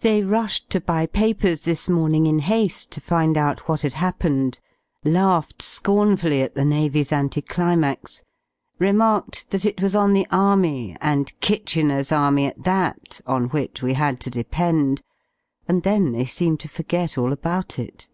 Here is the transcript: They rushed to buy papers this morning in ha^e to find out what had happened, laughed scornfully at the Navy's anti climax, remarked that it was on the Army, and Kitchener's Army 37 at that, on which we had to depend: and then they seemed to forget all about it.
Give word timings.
They 0.00 0.24
rushed 0.24 0.70
to 0.70 0.80
buy 0.80 1.06
papers 1.06 1.60
this 1.60 1.88
morning 1.88 2.26
in 2.26 2.40
ha^e 2.40 2.88
to 2.90 3.00
find 3.00 3.36
out 3.38 3.68
what 3.68 3.82
had 3.82 3.92
happened, 3.92 4.58
laughed 5.04 5.62
scornfully 5.62 6.42
at 6.42 6.56
the 6.56 6.64
Navy's 6.64 7.12
anti 7.12 7.42
climax, 7.42 8.24
remarked 8.80 9.48
that 9.50 9.64
it 9.64 9.80
was 9.80 9.94
on 9.94 10.14
the 10.14 10.26
Army, 10.32 10.96
and 11.00 11.32
Kitchener's 11.38 12.10
Army 12.10 12.46
37 12.48 12.58
at 12.58 12.64
that, 12.64 13.20
on 13.24 13.44
which 13.50 13.84
we 13.84 13.94
had 13.94 14.18
to 14.22 14.30
depend: 14.30 15.00
and 15.68 15.84
then 15.84 16.10
they 16.10 16.24
seemed 16.24 16.58
to 16.58 16.68
forget 16.68 17.16
all 17.16 17.32
about 17.32 17.78
it. 17.78 18.08